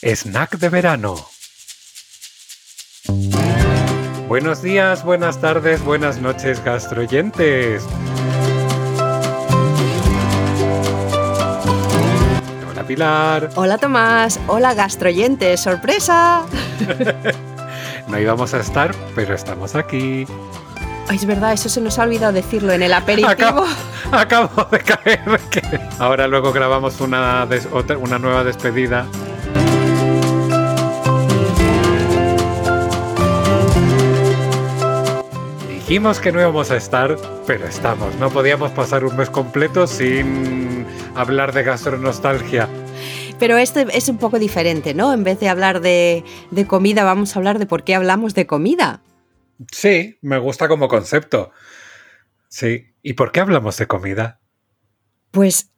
Snack 0.00 0.58
de 0.58 0.68
verano. 0.68 1.16
Buenos 4.28 4.62
días, 4.62 5.02
buenas 5.02 5.40
tardes, 5.40 5.82
buenas 5.82 6.20
noches, 6.20 6.62
gastroyentes. 6.64 7.84
Hola 12.70 12.84
Pilar. 12.86 13.50
Hola 13.56 13.78
Tomás, 13.78 14.38
hola 14.46 14.74
gastroyentes, 14.74 15.60
sorpresa. 15.60 16.44
no 18.08 18.20
íbamos 18.20 18.54
a 18.54 18.60
estar, 18.60 18.94
pero 19.16 19.34
estamos 19.34 19.74
aquí. 19.74 20.26
es 21.10 21.26
verdad, 21.26 21.54
eso 21.54 21.68
se 21.68 21.80
nos 21.80 21.98
ha 21.98 22.04
olvidado 22.04 22.32
decirlo 22.32 22.72
en 22.72 22.82
el 22.82 22.92
aperitivo. 22.92 23.64
Acabo, 24.12 24.64
de 24.70 24.78
caer. 24.78 25.40
ahora 25.98 26.28
luego 26.28 26.52
grabamos 26.52 27.00
una, 27.00 27.48
una 28.00 28.18
nueva 28.20 28.44
despedida 28.44 29.04
Dijimos 35.88 36.20
que 36.20 36.32
no 36.32 36.38
íbamos 36.38 36.70
a 36.70 36.76
estar, 36.76 37.16
pero 37.46 37.66
estamos. 37.66 38.14
No 38.16 38.28
podíamos 38.28 38.70
pasar 38.72 39.06
un 39.06 39.16
mes 39.16 39.30
completo 39.30 39.86
sin 39.86 40.84
hablar 41.14 41.54
de 41.54 41.62
gastronostalgia. 41.62 42.68
Pero 43.38 43.56
este 43.56 43.86
es 43.96 44.10
un 44.10 44.18
poco 44.18 44.38
diferente, 44.38 44.92
¿no? 44.92 45.14
En 45.14 45.24
vez 45.24 45.40
de 45.40 45.48
hablar 45.48 45.80
de, 45.80 46.24
de 46.50 46.66
comida, 46.66 47.04
vamos 47.04 47.34
a 47.34 47.38
hablar 47.38 47.58
de 47.58 47.64
por 47.64 47.84
qué 47.84 47.94
hablamos 47.94 48.34
de 48.34 48.46
comida. 48.46 49.00
Sí, 49.72 50.18
me 50.20 50.36
gusta 50.36 50.68
como 50.68 50.88
concepto. 50.88 51.52
Sí. 52.48 52.88
¿Y 53.00 53.14
por 53.14 53.32
qué 53.32 53.40
hablamos 53.40 53.78
de 53.78 53.86
comida? 53.86 54.40
Pues 55.30 55.70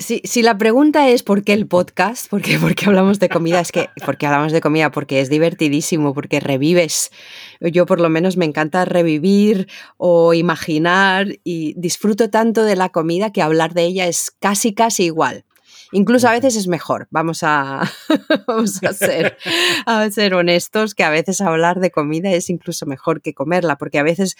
si, 0.00 0.42
la 0.42 0.56
pregunta 0.56 1.08
es 1.08 1.22
por 1.22 1.44
qué 1.44 1.52
el 1.52 1.66
podcast, 1.66 2.28
por 2.28 2.42
qué, 2.42 2.58
hablamos 2.86 3.18
de 3.18 3.28
comida, 3.28 3.60
es 3.60 3.70
que 3.70 3.90
porque 4.04 4.26
hablamos 4.26 4.50
de 4.52 4.60
comida, 4.60 4.90
porque 4.90 5.20
es 5.20 5.28
divertidísimo, 5.28 6.14
porque 6.14 6.40
revives. 6.40 7.10
Yo 7.60 7.86
por 7.86 8.00
lo 8.00 8.08
menos 8.08 8.36
me 8.36 8.46
encanta 8.46 8.84
revivir 8.86 9.68
o 9.98 10.32
imaginar 10.32 11.28
y 11.44 11.74
disfruto 11.76 12.30
tanto 12.30 12.64
de 12.64 12.76
la 12.76 12.88
comida 12.88 13.30
que 13.30 13.42
hablar 13.42 13.74
de 13.74 13.84
ella 13.84 14.06
es 14.06 14.32
casi, 14.40 14.72
casi 14.72 15.04
igual. 15.04 15.44
Incluso 15.92 16.28
a 16.28 16.32
veces 16.32 16.56
es 16.56 16.68
mejor, 16.68 17.08
vamos 17.10 17.42
a, 17.42 17.82
vamos 18.46 18.82
a, 18.82 18.92
ser, 18.92 19.36
a 19.86 20.08
ser 20.10 20.34
honestos, 20.34 20.94
que 20.94 21.04
a 21.04 21.10
veces 21.10 21.40
hablar 21.40 21.80
de 21.80 21.90
comida 21.90 22.30
es 22.30 22.48
incluso 22.48 22.86
mejor 22.86 23.20
que 23.20 23.34
comerla, 23.34 23.76
porque 23.76 23.98
a 23.98 24.04
veces 24.04 24.36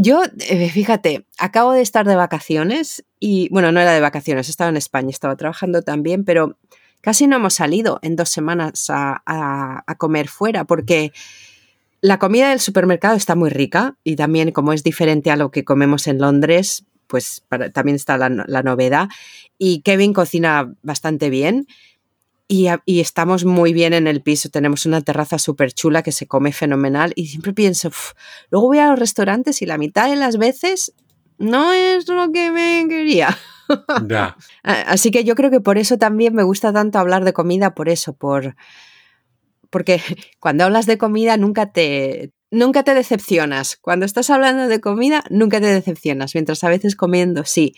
yo, 0.00 0.22
eh, 0.48 0.70
fíjate, 0.70 1.26
acabo 1.38 1.72
de 1.72 1.82
estar 1.82 2.06
de 2.06 2.16
vacaciones 2.16 3.04
y, 3.18 3.48
bueno, 3.50 3.72
no 3.72 3.80
era 3.80 3.92
de 3.92 4.00
vacaciones, 4.00 4.48
estaba 4.48 4.70
en 4.70 4.76
España, 4.76 5.10
estaba 5.10 5.36
trabajando 5.36 5.82
también, 5.82 6.24
pero 6.24 6.56
casi 7.00 7.26
no 7.26 7.36
hemos 7.36 7.54
salido 7.54 7.98
en 8.02 8.16
dos 8.16 8.28
semanas 8.28 8.86
a, 8.88 9.84
comer 9.98 10.28
fuera 10.28 10.64
porque 10.64 11.12
la 12.00 12.18
comida 12.18 12.50
del 12.50 12.60
supermercado 12.60 13.16
está 13.16 13.34
muy 13.34 13.50
rica 13.50 13.96
y 14.04 14.16
también 14.16 14.52
como 14.52 14.72
es 14.72 14.84
diferente 14.84 15.30
a 15.30 15.36
lo 15.36 15.50
que 15.50 15.64
comemos 15.64 16.06
en 16.06 16.18
Londres, 16.18 16.84
pues 17.08 17.42
también 17.72 17.96
está 17.96 18.16
la, 18.16 18.28
la 18.28 18.62
novedad. 18.62 19.08
Y 19.58 19.80
Kevin 19.80 20.12
cocina 20.12 20.72
bastante 20.82 21.30
bien 21.30 21.66
y, 22.48 23.00
estamos 23.00 23.44
muy 23.44 23.74
bien 23.74 23.92
en 23.92 24.06
el 24.06 24.22
piso, 24.22 24.48
tenemos 24.48 24.86
una 24.86 25.02
terraza 25.02 25.38
súper 25.38 25.72
chula 25.72 26.02
que 26.02 26.12
se 26.12 26.26
come 26.26 26.52
fenomenal 26.52 27.12
y 27.14 27.26
siempre 27.26 27.52
pienso, 27.52 27.90
luego 28.50 28.68
voy 28.68 28.78
a 28.78 28.88
los 28.88 28.98
restaurantes 28.98 29.60
y 29.60 29.66
la 29.66 29.76
mitad 29.76 30.08
de 30.08 30.16
las 30.16 30.38
veces 30.38 30.94
no 31.36 31.74
es 31.74 32.08
lo 32.08 32.32
que 32.32 32.50
me 32.50 32.86
quería. 32.88 33.36
Así 34.62 35.10
que 35.10 35.24
yo 35.24 35.34
creo 35.34 35.50
que 35.50 35.60
por 35.60 35.76
eso 35.76 35.98
también 35.98 36.34
me 36.34 36.42
gusta 36.42 36.72
tanto 36.72 36.98
hablar 36.98 37.24
de 37.24 37.34
comida, 37.34 37.74
por 37.74 37.90
eso, 37.90 38.14
por 38.14 38.56
porque 39.68 40.00
cuando 40.40 40.64
hablas 40.64 40.86
de 40.86 40.96
comida 40.96 41.36
nunca 41.36 41.70
te 41.70 42.32
nunca 42.50 42.82
te 42.82 42.94
decepcionas. 42.94 43.76
Cuando 43.76 44.06
estás 44.06 44.30
hablando 44.30 44.68
de 44.68 44.80
comida 44.80 45.22
nunca 45.28 45.60
te 45.60 45.66
decepcionas, 45.66 46.34
mientras 46.34 46.64
a 46.64 46.70
veces 46.70 46.96
comiendo 46.96 47.44
sí. 47.44 47.74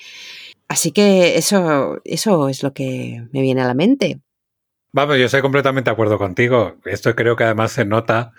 Así 0.69 0.93
que 0.93 1.37
eso 1.37 2.01
eso 2.05 2.49
es 2.49 2.63
lo 2.63 2.73
que 2.73 3.27
me 3.33 3.43
viene 3.43 3.63
a 3.63 3.67
la 3.67 3.75
mente. 3.75 4.21
Vamos, 4.93 5.19
yo 5.19 5.27
estoy 5.27 5.41
completamente 5.41 5.89
de 5.89 5.93
acuerdo 5.93 6.19
contigo. 6.19 6.77
Esto 6.85 7.15
creo 7.15 7.37
que 7.37 7.45
además 7.45 7.71
se 7.71 7.85
nota 7.85 8.33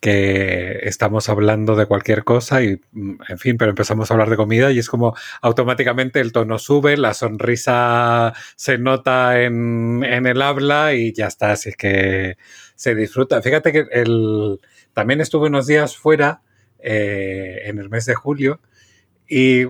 que 0.00 0.80
estamos 0.84 1.28
hablando 1.28 1.76
de 1.76 1.84
cualquier 1.84 2.24
cosa 2.24 2.62
y, 2.62 2.80
mm, 2.92 3.16
en 3.28 3.38
fin, 3.38 3.58
pero 3.58 3.70
empezamos 3.70 4.10
a 4.10 4.14
hablar 4.14 4.30
de 4.30 4.36
comida 4.36 4.72
y 4.72 4.78
es 4.78 4.88
como 4.88 5.14
automáticamente 5.42 6.20
el 6.20 6.32
tono 6.32 6.58
sube, 6.58 6.96
la 6.96 7.12
sonrisa 7.12 8.32
se 8.56 8.78
nota 8.78 9.42
en, 9.42 10.02
el 10.04 10.40
habla 10.40 10.94
y 10.94 11.12
ya 11.12 11.26
está, 11.26 11.52
así 11.52 11.72
que 11.74 12.38
se 12.76 12.94
disfruta. 12.94 13.42
Fíjate 13.42 13.72
que 13.72 13.86
el, 13.92 14.58
también 14.94 15.20
estuve 15.20 15.48
unos 15.48 15.66
días 15.66 15.98
fuera 15.98 16.40
eh, 16.78 17.60
en 17.64 17.78
el 17.78 17.90
mes 17.90 18.06
de 18.06 18.14
julio 18.14 18.60
y 19.28 19.66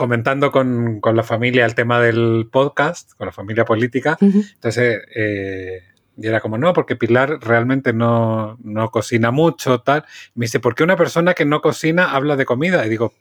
comentando 0.00 0.50
con, 0.50 0.98
la 1.12 1.22
familia 1.22 1.66
el 1.66 1.74
tema 1.74 2.00
del 2.00 2.48
podcast, 2.50 3.12
con 3.18 3.26
la 3.26 3.32
familia 3.32 3.66
política. 3.66 4.16
Entonces, 4.18 4.98
eh, 5.14 5.82
y 6.16 6.26
era 6.26 6.40
como, 6.40 6.56
no, 6.56 6.72
porque 6.72 6.96
Pilar 6.96 7.38
realmente 7.42 7.92
no, 7.92 8.56
cocina 8.90 9.30
mucho, 9.30 9.82
tal. 9.82 10.06
Me 10.34 10.46
dice, 10.46 10.58
¿por 10.58 10.74
qué 10.74 10.84
una 10.84 10.96
persona 10.96 11.34
que 11.34 11.44
no 11.44 11.60
cocina 11.60 12.12
habla 12.12 12.36
de 12.36 12.46
comida? 12.46 12.86
Y 12.86 12.88
digo, 12.88 13.12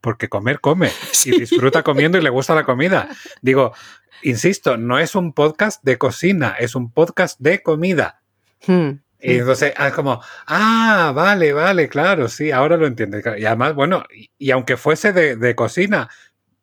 porque 0.00 0.28
comer 0.28 0.58
come 0.58 0.90
y 1.24 1.38
disfruta 1.38 1.84
comiendo 1.84 2.18
y 2.18 2.22
le 2.22 2.30
gusta 2.30 2.52
la 2.56 2.64
comida. 2.64 3.08
Digo, 3.40 3.72
insisto, 4.24 4.76
no 4.76 4.98
es 4.98 5.14
un 5.14 5.34
podcast 5.34 5.84
de 5.84 5.98
cocina, 5.98 6.56
es 6.58 6.74
un 6.74 6.90
podcast 6.90 7.38
de 7.38 7.62
comida. 7.62 8.22
Hmm. 8.66 9.03
Y 9.24 9.38
entonces 9.38 9.70
es 9.70 9.74
ah, 9.78 9.90
como, 9.90 10.20
ah, 10.46 11.12
vale, 11.14 11.54
vale, 11.54 11.88
claro, 11.88 12.28
sí, 12.28 12.50
ahora 12.50 12.76
lo 12.76 12.86
entiendo. 12.86 13.18
Y 13.38 13.46
además, 13.46 13.74
bueno, 13.74 14.04
y, 14.38 14.50
aunque 14.50 14.76
fuese 14.76 15.14
de, 15.14 15.54
cocina, 15.54 16.10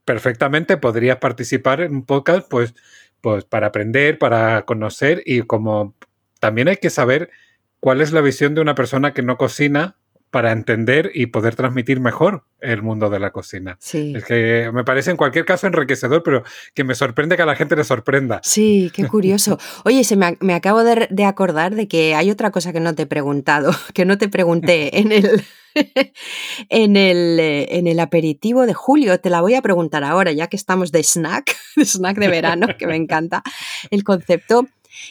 perfectamente 0.05 0.77
podrías 0.77 1.17
participar 1.17 1.81
en 1.81 1.95
un 1.95 2.05
podcast, 2.05 2.47
pues, 2.47 2.75
pues 3.19 3.45
para 3.45 3.67
aprender, 3.67 4.19
para 4.19 4.63
conocer 4.65 5.23
y 5.25 5.41
como 5.41 5.95
también 6.39 6.67
hay 6.67 6.77
que 6.77 6.91
saber 6.91 7.31
cuál 7.79 7.99
es 7.99 8.11
la 8.11 8.21
visión 8.21 8.53
de 8.53 8.61
una 8.61 8.75
persona 8.75 9.13
que 9.13 9.23
no 9.23 9.37
cocina 9.37 9.97
para 10.31 10.53
entender 10.53 11.11
y 11.13 11.27
poder 11.27 11.55
transmitir 11.55 11.99
mejor 11.99 12.45
el 12.61 12.81
mundo 12.81 13.09
de 13.09 13.19
la 13.19 13.31
cocina. 13.31 13.77
Sí. 13.81 14.13
Es 14.15 14.23
que 14.23 14.71
me 14.73 14.85
parece 14.85 15.11
en 15.11 15.17
cualquier 15.17 15.43
caso 15.43 15.67
enriquecedor, 15.67 16.23
pero 16.23 16.43
que 16.73 16.85
me 16.85 16.95
sorprende 16.95 17.35
que 17.35 17.41
a 17.41 17.45
la 17.45 17.55
gente 17.55 17.75
le 17.75 17.83
sorprenda. 17.83 18.39
Sí, 18.43 18.91
qué 18.95 19.07
curioso. 19.07 19.59
Oye, 19.83 20.05
se 20.05 20.15
me, 20.15 20.53
acabo 20.53 20.83
de, 20.83 21.23
acordar 21.25 21.75
de 21.75 21.87
que 21.89 22.15
hay 22.15 22.31
otra 22.31 22.51
cosa 22.51 22.71
que 22.71 22.79
no 22.79 22.95
te 22.95 23.03
he 23.03 23.07
preguntado, 23.07 23.71
que 23.93 24.05
no 24.05 24.17
te 24.17 24.29
pregunté 24.29 24.97
en 24.99 25.11
el, 25.11 25.43
en 26.69 26.95
el, 26.95 27.39
eh, 27.39 27.77
en 27.77 27.87
el 27.87 27.99
aperitivo 27.99 28.65
de 28.65 28.73
julio. 28.73 29.19
Te 29.19 29.29
la 29.29 29.41
voy 29.41 29.55
a 29.55 29.61
preguntar 29.61 30.05
ahora, 30.05 30.31
ya 30.31 30.47
que 30.47 30.55
estamos 30.55 30.93
de 30.93 31.03
snack, 31.03 31.53
de 31.75 31.85
snack 31.85 32.17
de 32.17 32.29
verano, 32.29 32.67
que 32.79 32.87
me 32.87 32.95
encanta 32.95 33.43
el 33.89 34.05
concepto. 34.05 34.65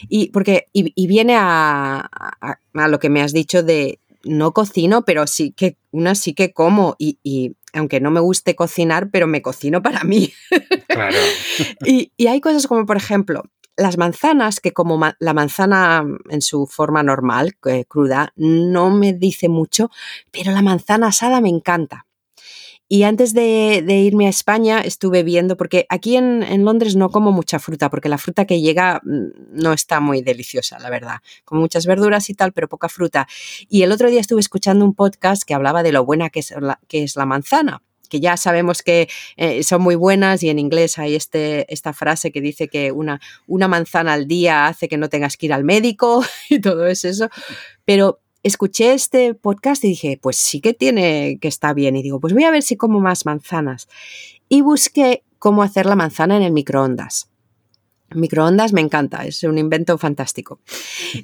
Y, 0.09 0.29
porque, 0.29 0.67
y, 0.73 1.07
viene 1.07 1.35
a, 1.35 2.07
a, 2.39 2.87
lo 2.87 2.99
que 2.99 3.09
me 3.09 3.21
has 3.21 3.33
dicho 3.33 3.63
de, 3.63 3.99
no 4.23 4.53
cocino, 4.53 5.03
pero 5.03 5.27
sí 5.27 5.51
que 5.51 5.77
una 5.91 6.15
sí 6.15 6.33
que 6.33 6.53
como 6.53 6.95
y, 6.97 7.55
aunque 7.73 7.99
no 7.99 8.11
me 8.11 8.19
guste 8.19 8.55
cocinar, 8.55 9.09
pero 9.11 9.27
me 9.27 9.41
cocino 9.41 9.81
para 9.81 10.03
mí. 10.03 10.33
Claro. 10.87 11.17
y, 11.85 12.11
hay 12.27 12.41
cosas 12.41 12.67
como, 12.67 12.85
por 12.85 12.97
ejemplo, 12.97 13.43
las 13.77 13.97
manzanas, 13.97 14.59
que 14.59 14.73
como 14.73 14.99
la 15.19 15.33
manzana 15.33 16.05
en 16.29 16.41
su 16.41 16.67
forma 16.67 17.03
normal, 17.03 17.55
eh, 17.65 17.85
cruda, 17.85 18.33
no 18.35 18.91
me 18.91 19.13
dice 19.13 19.49
mucho, 19.49 19.89
pero 20.31 20.51
la 20.51 20.61
manzana 20.61 21.07
asada 21.07 21.41
me 21.41 21.49
encanta. 21.49 22.05
Y 22.93 23.03
antes 23.03 23.33
de, 23.33 23.85
irme 23.87 24.27
a 24.27 24.29
España 24.29 24.81
estuve 24.81 25.23
viendo, 25.23 25.55
porque 25.55 25.85
aquí 25.87 26.17
en, 26.17 26.65
Londres 26.65 26.97
no 26.97 27.09
como 27.09 27.31
mucha 27.31 27.57
fruta, 27.57 27.89
porque 27.89 28.09
la 28.09 28.17
fruta 28.17 28.43
que 28.43 28.59
llega 28.59 28.99
mm, 29.05 29.53
no 29.53 29.71
está 29.71 30.01
muy 30.01 30.21
deliciosa, 30.21 30.77
la 30.77 30.89
verdad. 30.89 31.19
Como 31.45 31.61
muchas 31.61 31.85
verduras 31.85 32.29
y 32.29 32.33
tal, 32.33 32.51
pero 32.51 32.67
poca 32.67 32.89
fruta. 32.89 33.29
Y 33.69 33.83
el 33.83 33.93
otro 33.93 34.09
día 34.09 34.19
estuve 34.19 34.41
escuchando 34.41 34.83
un 34.83 34.93
podcast 34.93 35.43
que 35.43 35.53
hablaba 35.53 35.83
de 35.83 35.93
lo 35.93 36.03
buena 36.03 36.29
que 36.29 36.41
es 36.41 36.53
la, 36.59 36.81
es 36.89 37.15
manzana 37.15 37.81
que 38.09 38.19
ya 38.19 38.35
sabemos 38.35 38.81
que 38.81 39.07
eh, 39.37 39.63
son 39.63 39.81
muy 39.81 39.95
buenas 39.95 40.43
y 40.43 40.49
en 40.49 40.59
inglés 40.59 40.99
hay 40.99 41.15
este, 41.15 41.73
esta 41.73 41.93
frase 41.93 42.33
que 42.33 42.41
dice 42.41 42.67
que 42.67 42.91
una, 42.91 43.21
una 43.47 43.69
manzana 43.69 44.11
al 44.11 44.27
día 44.27 44.67
hace 44.67 44.89
que 44.89 44.97
no 44.97 45.07
tengas 45.07 45.37
que 45.37 45.45
ir 45.45 45.53
al 45.53 45.63
médico 45.63 46.25
y 46.49 46.59
todo 46.59 46.87
eso. 46.87 47.29
Pero 47.85 48.19
escuché 48.43 48.93
este 48.93 49.33
podcast 49.33 49.83
y 49.83 49.89
dije, 49.89 50.19
pues 50.21 50.37
sí 50.37 50.61
que 50.61 50.73
tiene 50.73 51.37
que 51.39 51.47
estar 51.47 51.75
bien. 51.75 51.95
Y 51.95 52.03
digo, 52.03 52.19
pues 52.19 52.33
voy 52.33 52.43
a 52.43 52.51
ver 52.51 52.63
si 52.63 52.75
como 52.75 52.99
más 52.99 53.25
manzanas. 53.25 53.87
Y 54.49 54.61
busqué 54.61 55.23
cómo 55.39 55.63
hacer 55.63 55.85
la 55.85 55.95
manzana 55.95 56.37
en 56.37 56.43
el 56.43 56.51
microondas. 56.51 57.29
Microondas 58.13 58.73
me 58.73 58.81
encanta, 58.81 59.25
es 59.25 59.43
un 59.43 59.57
invento 59.57 59.97
fantástico. 59.97 60.59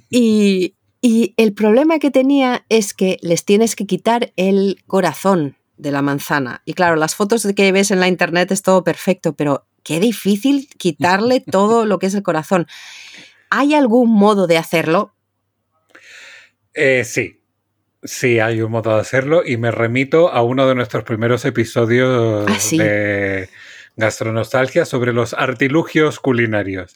Y, 0.10 0.76
y 1.02 1.34
el 1.38 1.54
problema 1.54 2.00
que 2.00 2.12
tenía 2.12 2.66
es 2.70 2.94
que 2.94 3.18
les 3.22 3.46
tienes 3.46 3.76
que 3.76 3.86
quitar 3.86 4.32
el 4.38 4.82
corazón 4.88 5.58
de 5.78 5.92
la 5.92 6.02
manzana. 6.02 6.62
Y 6.66 6.74
claro, 6.74 6.96
las 6.96 7.16
fotos 7.16 7.48
que 7.56 7.72
ves 7.72 7.92
en 7.92 8.00
la 8.00 8.08
internet 8.08 8.52
es 8.52 8.62
todo 8.62 8.84
perfecto, 8.84 9.34
pero 9.34 9.68
qué 9.84 10.00
difícil 10.00 10.68
quitarle 10.78 11.40
todo 11.52 11.86
lo 11.86 12.00
que 12.00 12.08
es 12.08 12.16
el 12.16 12.24
corazón. 12.24 12.68
¿Hay 13.50 13.74
algún 13.74 14.12
modo 14.12 14.48
de 14.48 14.58
hacerlo? 14.58 15.14
Eh, 16.80 17.04
sí, 17.06 17.42
sí, 18.04 18.40
hay 18.40 18.62
un 18.62 18.72
modo 18.72 18.94
de 18.94 19.02
hacerlo 19.02 19.42
y 19.44 19.58
me 19.58 19.72
remito 19.72 20.32
a 20.32 20.44
uno 20.44 20.68
de 20.68 20.76
nuestros 20.76 21.04
primeros 21.04 21.44
episodios 21.44 22.46
Ah, 22.48 22.76
de 22.78 23.50
Gastronostalgia 23.96 24.86
sobre 24.86 25.12
los 25.12 25.34
artilugios 25.34 26.20
culinarios. 26.20 26.96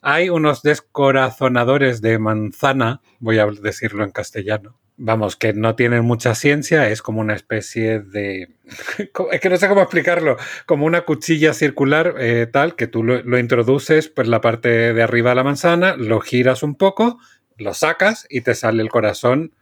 Hay 0.00 0.28
unos 0.28 0.62
descorazonadores 0.64 2.02
de 2.02 2.18
manzana, 2.18 3.00
voy 3.20 3.38
a 3.38 3.46
decirlo 3.46 4.02
en 4.02 4.10
castellano, 4.10 4.80
vamos, 4.96 5.36
que 5.36 5.52
no 5.52 5.76
tienen 5.76 6.04
mucha 6.04 6.34
ciencia, 6.34 6.88
es 6.88 7.00
como 7.00 7.20
una 7.20 7.36
especie 7.36 8.00
de... 8.00 8.48
es 9.30 9.40
que 9.40 9.50
no 9.50 9.56
sé 9.56 9.68
cómo 9.68 9.82
explicarlo, 9.82 10.36
como 10.66 10.84
una 10.84 11.02
cuchilla 11.02 11.54
circular 11.54 12.16
eh, 12.18 12.48
tal, 12.52 12.74
que 12.74 12.88
tú 12.88 13.04
lo, 13.04 13.22
lo, 13.22 13.38
introduces 13.38 14.08
por 14.08 14.26
la 14.26 14.40
parte 14.40 14.92
de 14.92 15.00
arriba 15.00 15.30
de 15.30 15.36
la 15.36 15.44
manzana, 15.44 15.94
lo 15.94 16.18
giras 16.18 16.64
un 16.64 16.74
poco, 16.74 17.20
lo 17.58 17.74
sacas 17.74 18.26
y 18.28 18.40
te 18.42 18.54
sale 18.54 18.82
el 18.82 18.88
corazón 18.88 19.52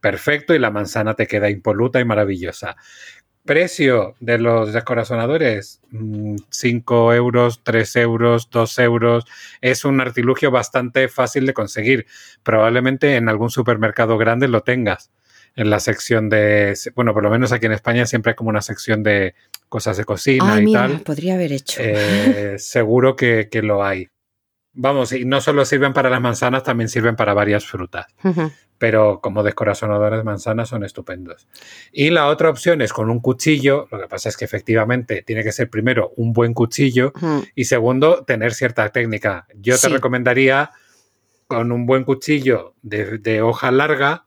perfecto 0.00 0.54
y 0.54 0.58
la 0.58 0.70
manzana 0.70 1.14
te 1.14 1.26
queda 1.26 1.48
impoluta 1.48 1.98
y 1.98 2.04
maravillosa. 2.04 2.76
Precio 3.44 4.14
de 4.20 4.38
los 4.38 4.72
descorazonadores, 4.72 5.80
5 6.50 7.08
mm, 7.08 7.12
euros, 7.12 7.60
3 7.62 7.96
euros, 7.96 8.48
2 8.50 8.78
euros. 8.80 9.24
Es 9.60 9.84
un 9.84 10.00
artilugio 10.00 10.50
bastante 10.50 11.08
fácil 11.08 11.46
de 11.46 11.52
conseguir. 11.54 12.06
Probablemente 12.42 13.16
en 13.16 13.28
algún 13.28 13.50
supermercado 13.50 14.16
grande 14.18 14.48
lo 14.48 14.62
tengas. 14.62 15.10
En 15.56 15.70
la 15.70 15.78
sección 15.78 16.28
de, 16.30 16.74
bueno, 16.96 17.14
por 17.14 17.22
lo 17.22 17.30
menos 17.30 17.52
aquí 17.52 17.66
en 17.66 17.72
España 17.72 18.06
siempre 18.06 18.30
hay 18.30 18.36
como 18.36 18.50
una 18.50 18.62
sección 18.62 19.02
de 19.02 19.34
cosas 19.68 19.96
de 19.96 20.04
cocina 20.04 20.54
Ay, 20.54 20.62
y 20.62 20.66
mira, 20.66 20.80
tal. 20.80 21.00
podría 21.00 21.34
haber 21.34 21.52
hecho. 21.52 21.80
Eh, 21.82 22.54
seguro 22.58 23.14
que, 23.14 23.48
que 23.50 23.62
lo 23.62 23.84
hay. 23.84 24.08
Vamos, 24.74 25.12
y 25.12 25.24
no 25.24 25.40
solo 25.40 25.64
sirven 25.64 25.92
para 25.92 26.10
las 26.10 26.20
manzanas, 26.20 26.64
también 26.64 26.88
sirven 26.88 27.14
para 27.16 27.32
varias 27.34 27.64
frutas. 27.64 28.06
Pero 28.76 29.20
como 29.22 29.42
descorazonadores 29.44 30.18
de 30.18 30.24
manzana 30.24 30.66
son 30.66 30.84
estupendos. 30.84 31.46
Y 31.92 32.10
la 32.10 32.26
otra 32.26 32.50
opción 32.50 32.82
es 32.82 32.92
con 32.92 33.08
un 33.08 33.20
cuchillo, 33.20 33.86
lo 33.92 34.00
que 34.00 34.08
pasa 34.08 34.28
es 34.28 34.36
que 34.36 34.44
efectivamente 34.44 35.22
tiene 35.22 35.44
que 35.44 35.52
ser 35.52 35.70
primero 35.70 36.12
un 36.16 36.32
buen 36.32 36.54
cuchillo 36.54 37.12
y 37.54 37.64
segundo 37.66 38.24
tener 38.24 38.52
cierta 38.52 38.88
técnica. 38.88 39.46
Yo 39.54 39.78
te 39.78 39.88
recomendaría 39.88 40.70
con 41.46 41.70
un 41.70 41.86
buen 41.86 42.02
cuchillo 42.04 42.74
de, 42.82 43.18
de 43.18 43.42
hoja 43.42 43.70
larga 43.70 44.26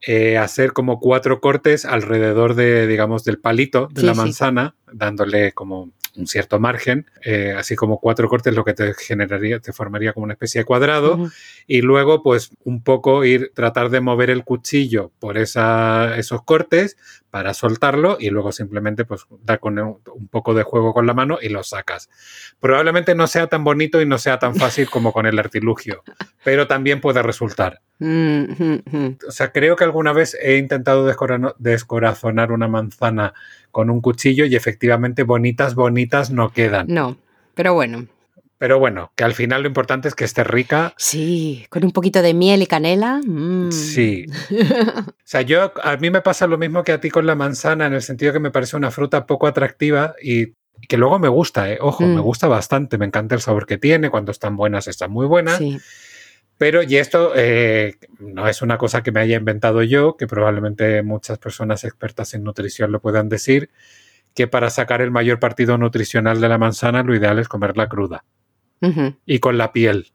eh, 0.00 0.38
hacer 0.38 0.72
como 0.72 1.00
cuatro 1.00 1.40
cortes 1.40 1.84
alrededor 1.84 2.54
de, 2.54 2.86
digamos, 2.86 3.24
del 3.24 3.40
palito 3.40 3.88
de 3.90 4.02
Sí, 4.02 4.06
la 4.06 4.14
sí. 4.14 4.18
manzana, 4.20 4.76
dándole 4.92 5.50
como 5.52 5.90
un 6.18 6.26
cierto 6.26 6.58
margen, 6.58 7.06
eh, 7.22 7.54
así 7.56 7.76
como 7.76 8.00
cuatro 8.00 8.28
cortes, 8.28 8.54
lo 8.54 8.64
que 8.64 8.74
te 8.74 8.92
generaría, 8.94 9.60
te 9.60 9.72
formaría 9.72 10.12
como 10.12 10.24
una 10.24 10.34
especie 10.34 10.60
de 10.60 10.64
cuadrado 10.64 11.30
y 11.66 11.80
luego 11.80 12.22
pues 12.22 12.50
un 12.64 12.82
poco 12.82 13.24
ir 13.24 13.52
tratar 13.54 13.88
de 13.90 14.00
mover 14.00 14.30
el 14.30 14.44
cuchillo 14.44 15.12
por 15.20 15.38
esa, 15.38 16.16
esos 16.18 16.42
cortes 16.42 16.96
para 17.30 17.54
soltarlo 17.54 18.16
y 18.18 18.30
luego 18.30 18.52
simplemente 18.52 19.04
pues 19.04 19.26
dar 19.42 19.60
con 19.60 19.78
un, 19.78 19.98
un 20.14 20.28
poco 20.28 20.54
de 20.54 20.62
juego 20.62 20.92
con 20.92 21.06
la 21.06 21.14
mano 21.14 21.38
y 21.40 21.48
lo 21.48 21.62
sacas. 21.62 22.10
Probablemente 22.60 23.14
no 23.14 23.26
sea 23.26 23.46
tan 23.46 23.64
bonito 23.64 24.00
y 24.00 24.06
no 24.06 24.18
sea 24.18 24.38
tan 24.38 24.56
fácil 24.56 24.88
como 24.90 25.12
con 25.12 25.26
el 25.26 25.38
artilugio, 25.38 26.02
pero 26.44 26.66
también 26.66 27.00
puede 27.00 27.22
resultar. 27.22 27.80
Mm, 28.00 28.42
ujú. 28.52 29.18
O 29.26 29.30
sea, 29.30 29.50
creo 29.50 29.76
que 29.76 29.84
alguna 29.84 30.12
vez 30.12 30.36
he 30.40 30.56
intentado 30.56 31.06
descorazonar 31.58 32.52
una 32.52 32.68
manzana 32.68 33.34
con 33.70 33.90
un 33.90 34.00
cuchillo 34.00 34.44
y 34.46 34.56
efectivamente 34.56 35.24
bonitas, 35.24 35.74
bonitas 35.74 36.07
no 36.30 36.50
quedan. 36.52 36.86
No, 36.88 37.16
pero 37.54 37.74
bueno, 37.74 38.06
Pero 38.58 38.78
bueno, 38.80 39.12
que 39.14 39.22
al 39.22 39.34
final 39.34 39.62
lo 39.62 39.68
importante 39.68 40.08
es 40.08 40.14
que 40.16 40.24
esté 40.24 40.42
rica 40.42 40.92
sí, 40.96 41.64
con 41.70 41.84
un 41.84 41.92
poquito 41.92 42.22
de 42.22 42.34
miel 42.34 42.60
y 42.62 42.66
canela. 42.66 43.20
mm. 43.24 43.70
Sí. 43.70 44.26
O 45.28 45.30
sea, 45.30 45.42
yo 45.42 45.72
a 45.82 45.96
mí 45.98 46.10
me 46.10 46.22
pasa 46.22 46.46
lo 46.46 46.56
mismo 46.58 46.82
que 46.82 46.92
a 46.92 47.00
ti 47.00 47.10
con 47.10 47.26
la 47.26 47.34
manzana, 47.36 47.86
en 47.86 47.92
el 47.92 48.02
sentido 48.02 48.32
que 48.32 48.40
me 48.40 48.50
parece 48.50 48.76
una 48.76 48.90
fruta 48.90 49.26
poco 49.26 49.46
atractiva 49.46 50.14
y 50.22 50.54
que 50.88 50.96
luego 50.96 51.18
me 51.18 51.28
gusta, 51.28 51.70
¿eh? 51.70 51.78
ojo, 51.80 52.02
Mm. 52.04 52.14
me 52.14 52.20
gusta 52.20 52.48
bastante, 52.48 52.98
me 52.98 53.04
encanta 53.06 53.34
el 53.34 53.40
sabor 53.42 53.66
que 53.66 53.78
tiene, 53.78 54.10
cuando 54.10 54.32
están 54.32 54.56
buenas 54.56 54.88
están 54.88 55.10
muy 55.10 55.26
buenas, 55.26 55.58
Sí. 55.58 55.78
pero 56.56 56.82
y 56.82 56.96
esto 56.96 57.32
eh, 57.36 57.96
no 58.18 58.48
es 58.48 58.62
una 58.62 58.78
cosa 58.78 59.02
que 59.02 59.12
me 59.12 59.20
haya 59.20 59.36
inventado 59.36 59.82
yo, 59.82 60.16
que 60.16 60.26
probablemente 60.26 61.02
muchas 61.02 61.38
personas 61.38 61.84
expertas 61.84 62.32
en 62.34 62.42
nutrición 62.44 62.90
lo 62.90 63.00
puedan 63.00 63.28
decir, 63.28 63.70
que 64.38 64.46
para 64.46 64.70
sacar 64.70 65.02
el 65.02 65.10
mayor 65.10 65.40
partido 65.40 65.76
nutricional 65.78 66.40
de 66.40 66.48
la 66.48 66.58
manzana 66.58 67.02
lo 67.02 67.12
ideal 67.12 67.40
es 67.40 67.48
comerla 67.48 67.88
cruda. 67.88 68.24
Y 69.26 69.40
con 69.40 69.58
la 69.58 69.72
piel 69.72 70.12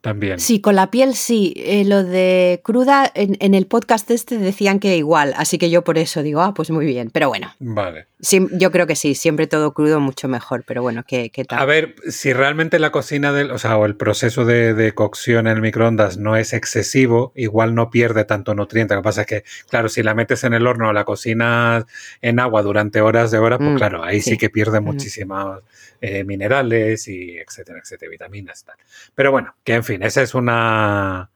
también. 0.00 0.38
Sí, 0.40 0.60
con 0.60 0.74
la 0.76 0.90
piel 0.90 1.14
sí. 1.14 1.52
Eh, 1.56 1.84
lo 1.84 2.02
de 2.04 2.60
cruda, 2.64 3.10
en, 3.14 3.36
en 3.40 3.54
el 3.54 3.66
podcast 3.66 4.10
este 4.10 4.38
decían 4.38 4.78
que 4.80 4.96
igual, 4.96 5.34
así 5.36 5.58
que 5.58 5.70
yo 5.70 5.82
por 5.84 5.98
eso 5.98 6.22
digo, 6.22 6.40
ah, 6.40 6.54
pues 6.54 6.70
muy 6.70 6.86
bien. 6.86 7.10
Pero 7.10 7.28
bueno, 7.28 7.52
Vale. 7.58 8.06
sí, 8.20 8.46
yo 8.52 8.70
creo 8.70 8.86
que 8.86 8.96
sí, 8.96 9.14
siempre 9.14 9.46
todo 9.46 9.72
crudo 9.74 10.00
mucho 10.00 10.26
mejor, 10.28 10.64
pero 10.66 10.82
bueno, 10.82 11.04
¿qué, 11.06 11.30
qué 11.30 11.44
tal? 11.44 11.58
A 11.58 11.64
ver, 11.64 11.94
si 12.08 12.32
realmente 12.32 12.78
la 12.78 12.90
cocina 12.92 13.32
del, 13.32 13.50
o 13.50 13.58
sea, 13.58 13.76
o 13.76 13.84
el 13.86 13.96
proceso 13.96 14.44
de, 14.44 14.72
de 14.74 14.92
cocción 14.92 15.46
en 15.46 15.56
el 15.56 15.60
microondas 15.62 16.16
no 16.16 16.36
es 16.36 16.52
excesivo, 16.52 17.32
igual 17.36 17.74
no 17.74 17.90
pierde 17.90 18.24
tanto 18.24 18.54
nutriente. 18.54 18.94
Lo 18.94 19.00
que 19.02 19.04
pasa 19.04 19.20
es 19.22 19.26
que, 19.26 19.44
claro, 19.68 19.88
si 19.88 20.02
la 20.02 20.14
metes 20.14 20.44
en 20.44 20.54
el 20.54 20.66
horno 20.66 20.88
o 20.88 20.92
la 20.92 21.04
cocinas 21.04 21.84
en 22.22 22.40
agua 22.40 22.62
durante 22.62 23.00
horas 23.00 23.30
de 23.30 23.38
horas, 23.38 23.58
pues 23.58 23.70
Mm, 23.70 23.76
claro, 23.76 24.02
ahí 24.02 24.20
sí, 24.22 24.30
sí. 24.30 24.38
que 24.38 24.48
pierde 24.50 24.80
Mm. 24.80 24.84
muchísimos 24.84 25.60
eh, 26.02 26.24
minerales 26.24 27.06
y 27.08 27.36
etcétera, 27.36 27.78
etcétera, 27.82 28.10
vitaminas. 28.10 28.64
Tal. 28.64 28.74
Pero 29.14 29.32
bueno, 29.32 29.54
que 29.64 29.74
en 29.74 29.84
fin, 29.84 29.89
esa 30.00 30.22
es 30.22 30.34
una. 30.34 31.30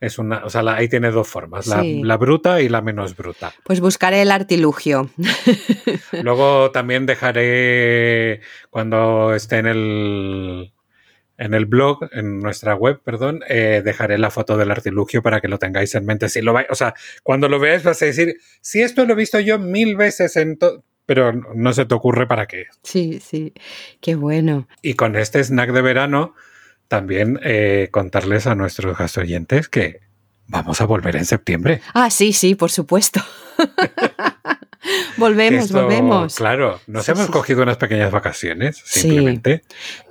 Es 0.00 0.18
una, 0.18 0.44
o 0.44 0.50
sea, 0.50 0.62
la- 0.62 0.74
ahí 0.74 0.88
tiene 0.88 1.10
dos 1.10 1.26
formas, 1.26 1.66
la, 1.66 1.80
Sí. 1.80 2.02
la 2.04 2.18
bruta 2.18 2.60
y 2.60 2.68
la 2.68 2.82
menos 2.82 3.16
bruta. 3.16 3.54
Pues 3.62 3.80
buscaré 3.80 4.20
el 4.20 4.32
artilugio. 4.32 5.08
Luego 6.22 6.70
también 6.72 7.06
dejaré, 7.06 8.40
cuando 8.70 9.32
esté 9.34 9.58
en 9.58 9.66
el, 9.66 10.72
en 11.38 11.54
el 11.54 11.64
blog, 11.66 12.08
en 12.12 12.40
nuestra 12.40 12.74
web, 12.74 13.00
perdón, 13.02 13.40
eh, 13.48 13.80
dejaré 13.84 14.18
la 14.18 14.30
foto 14.30 14.58
del 14.58 14.70
artilugio 14.72 15.22
para 15.22 15.40
que 15.40 15.48
lo 15.48 15.58
tengáis 15.58 15.94
en 15.94 16.04
mente. 16.04 16.28
Si 16.28 16.42
lo 16.42 16.54
o 16.68 16.74
sea, 16.74 16.94
cuando 17.22 17.48
lo 17.48 17.58
veáis 17.58 17.82
vas 17.82 18.02
a 18.02 18.06
decir, 18.06 18.36
si 18.60 18.82
esto 18.82 19.06
lo 19.06 19.14
he 19.14 19.16
visto 19.16 19.40
yo 19.40 19.58
mil 19.58 19.96
veces 19.96 20.36
en 20.36 20.58
pero 21.06 21.32
no 21.32 21.72
se 21.72 21.84
te 21.86 21.94
ocurre 21.94 22.26
para 22.26 22.46
qué. 22.46 22.66
Sí, 22.82 23.20
sí, 23.20 23.52
qué 24.00 24.14
bueno. 24.16 24.68
Y 24.82 24.94
con 24.94 25.16
este 25.16 25.42
snack 25.42 25.70
de 25.72 25.82
verano, 25.82 26.34
también 26.94 27.40
eh, 27.42 27.88
contarles 27.90 28.46
a 28.46 28.54
nuestros 28.54 28.96
gastroyentes 28.96 29.68
que 29.68 30.00
vamos 30.46 30.80
a 30.80 30.84
volver 30.84 31.16
en 31.16 31.24
septiembre. 31.24 31.80
Ah, 31.92 32.08
sí, 32.08 32.32
sí, 32.32 32.54
por 32.54 32.70
supuesto. 32.70 33.20
volvemos, 35.16 35.64
Esto, 35.64 35.82
volvemos. 35.82 36.36
Claro, 36.36 36.80
nos 36.86 37.04
Sí, 37.06 37.12
hemos 37.12 37.26
sí, 37.26 37.32
cogido 37.32 37.62
unas 37.62 37.78
pequeñas 37.78 38.12
vacaciones, 38.12 38.80
Sí. 38.84 39.00
simplemente, 39.00 39.62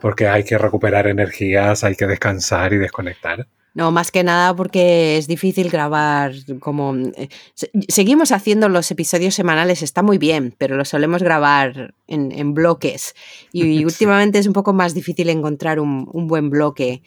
porque 0.02 0.28
hay 0.28 0.44
que 0.44 0.58
recuperar 0.58 1.08
energías, 1.08 1.84
hay 1.84 1.96
que 1.96 2.06
descansar 2.08 2.74
y 2.74 2.78
desconectar. 2.78 3.48
No, 3.76 3.92
más 3.92 4.12
que 4.12 4.24
nada 4.24 4.56
porque 4.56 5.18
es 5.18 5.26
difícil 5.28 5.70
grabar 5.72 6.34
como... 6.60 6.96
eh, 7.16 7.30
se- 7.56 7.72
Seguimos 7.88 8.32
haciendo 8.32 8.70
los 8.70 8.92
episodios 8.92 9.34
semanales, 9.34 9.82
está 9.82 10.04
muy 10.04 10.20
bien, 10.20 10.54
pero 10.60 10.76
los 10.78 10.90
solemos 10.90 11.24
grabar 11.24 11.96
en, 12.06 12.32
en 12.32 12.54
bloques. 12.54 13.16
Y, 13.52 13.84
últimamente 13.86 14.38
es 14.38 14.46
un 14.46 14.54
poco 14.54 14.74
más 14.74 14.94
difícil 14.94 15.28
encontrar 15.30 15.80
un, 15.80 16.08
un 16.14 16.28
buen 16.28 16.52
bloque. 16.52 17.02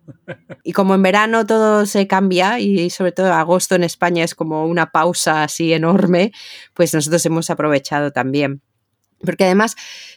Y 0.64 0.72
como 0.72 0.96
en 0.96 1.02
verano 1.04 1.46
todo 1.46 1.86
se 1.86 2.08
cambia 2.08 2.58
y 2.58 2.90
sobre 2.90 3.12
todo 3.12 3.32
agosto 3.32 3.76
en 3.76 3.84
España 3.84 4.24
es 4.24 4.34
como 4.34 4.66
una 4.66 4.90
pausa 4.90 5.44
así 5.44 5.72
enorme, 5.72 6.32
pues 6.74 6.92
nosotros 6.92 7.24
hemos 7.26 7.48
aprovechado 7.48 8.10
también. 8.10 8.60
Porque 9.24 9.44
además, 9.44 9.76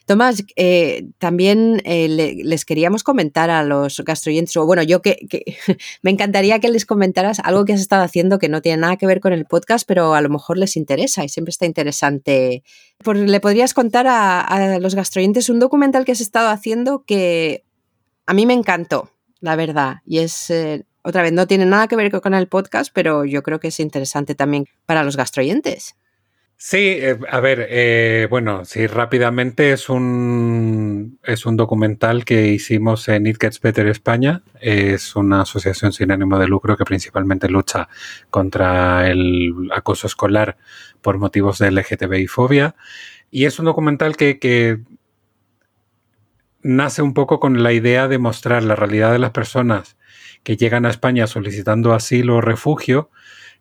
Tomás, 0.10 0.44
eh, 0.56 1.06
también 1.20 1.84
eh, 1.86 2.08
le- 2.10 2.34
les 2.44 2.66
queríamos 2.66 3.04
comentar 3.04 3.52
a 3.52 3.62
los 3.64 4.00
gastroyentes, 4.04 4.58
o 4.58 4.66
bueno, 4.66 4.82
yo 4.82 5.04
que, 5.04 5.20
me 6.02 6.10
encantaría 6.10 6.60
que 6.60 6.68
les 6.70 6.88
comentaras 6.88 7.38
algo 7.40 7.64
que 7.64 7.74
has 7.74 7.80
estado 7.80 8.02
haciendo 8.02 8.40
que 8.40 8.50
no 8.50 8.64
tiene 8.64 8.78
nada 8.82 8.98
que 8.98 9.06
ver 9.06 9.20
con 9.20 9.34
el 9.34 9.46
podcast, 9.46 9.86
pero 9.88 10.16
a 10.16 10.22
lo 10.22 10.30
mejor 10.30 10.58
les 10.58 10.76
interesa 10.78 11.24
y 11.24 11.30
siempre 11.30 11.52
está 11.52 11.68
interesante. 11.68 12.64
Por- 13.04 13.18
le 13.18 13.40
podrías 13.40 13.76
contar 13.76 14.08
a, 14.08 14.42
a 14.42 14.80
los 14.80 14.96
gastroyentes 14.96 15.48
un 15.50 15.60
documental 15.60 16.06
que 16.06 16.14
has 16.14 16.22
estado 16.22 16.50
haciendo 16.50 17.04
que 17.06 17.64
a 18.26 18.34
mí 18.34 18.48
me 18.48 18.54
encantó, 18.56 19.12
la 19.42 19.56
verdad, 19.56 19.98
y 20.08 20.18
es... 20.20 20.50
eh, 20.50 20.86
otra 21.04 21.22
vez, 21.22 21.32
no 21.32 21.48
tiene 21.48 21.66
nada 21.66 21.88
que 21.88 21.96
ver 21.96 22.12
con 22.20 22.34
el 22.34 22.48
podcast, 22.50 22.92
pero 22.94 23.26
yo 23.26 23.42
creo 23.42 23.60
que 23.60 23.70
es 23.70 23.80
interesante 23.80 24.34
también 24.36 24.66
para 24.86 25.04
los 25.04 25.16
gastroyentes. 25.16 25.96
Sí, 26.62 26.78
eh, 26.78 27.18
a 27.30 27.40
ver, 27.40 27.68
eh, 27.70 28.28
bueno, 28.30 28.66
sí, 28.66 28.86
rápidamente 28.86 29.72
es 29.72 29.88
un, 29.88 31.18
es 31.24 31.46
un 31.46 31.56
documental 31.56 32.26
que 32.26 32.48
hicimos 32.50 33.08
en 33.08 33.28
It 33.28 33.38
Gets 33.40 33.62
Better 33.62 33.88
España. 33.88 34.44
Es 34.60 35.16
una 35.16 35.44
asociación 35.44 35.94
sin 35.94 36.12
ánimo 36.12 36.38
de 36.38 36.50
lucro 36.50 36.76
que 36.76 36.84
principalmente 36.84 37.48
lucha 37.48 37.88
contra 38.30 39.10
el 39.10 39.54
acoso 39.74 40.08
escolar 40.08 40.58
por 41.02 41.18
motivos 41.18 41.60
de 41.60 41.72
LGTBI 41.72 42.28
fobia. 42.28 42.76
Y 43.32 43.46
es 43.46 43.58
un 43.60 43.66
documental 43.66 44.18
que, 44.18 44.38
que 44.38 44.80
nace 46.62 47.02
un 47.02 47.14
poco 47.14 47.40
con 47.40 47.64
la 47.64 47.72
idea 47.72 48.10
de 48.10 48.18
mostrar 48.18 48.64
la 48.64 48.76
realidad 48.76 49.14
de 49.14 49.20
las 49.20 49.32
personas 49.32 49.96
que 50.44 50.58
llegan 50.58 50.86
a 50.86 50.90
España 50.90 51.26
solicitando 51.26 51.94
asilo 51.94 52.36
o 52.36 52.42
refugio 52.42 53.12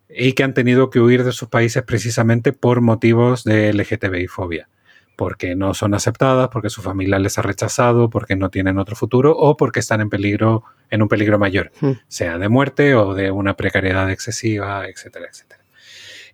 y 0.08 0.32
que 0.32 0.42
han 0.42 0.54
tenido 0.54 0.90
que 0.90 1.00
huir 1.00 1.24
de 1.24 1.32
sus 1.32 1.48
países 1.48 1.82
precisamente 1.82 2.52
por 2.52 2.80
motivos 2.80 3.44
de 3.44 3.72
LGTBI 3.72 4.26
fobia 4.26 4.68
porque 5.18 5.56
no 5.56 5.74
son 5.74 5.94
aceptadas, 5.94 6.46
porque 6.46 6.70
su 6.70 6.80
familia 6.80 7.18
les 7.18 7.38
ha 7.38 7.42
rechazado, 7.42 8.08
porque 8.08 8.36
no 8.36 8.50
tienen 8.50 8.78
otro 8.78 8.94
futuro 8.94 9.36
o 9.36 9.56
porque 9.56 9.80
están 9.80 10.00
en 10.00 10.10
peligro, 10.10 10.62
en 10.90 11.02
un 11.02 11.08
peligro 11.08 11.40
mayor, 11.40 11.72
hmm. 11.80 11.90
sea 12.06 12.38
de 12.38 12.48
muerte 12.48 12.94
o 12.94 13.14
de 13.14 13.32
una 13.32 13.56
precariedad 13.56 14.08
excesiva, 14.12 14.86
etcétera, 14.86 15.26
etcétera. 15.28 15.64